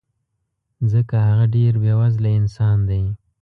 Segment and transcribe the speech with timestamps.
[0.91, 3.03] ځکه هغه ډېر بې وزله انسان دی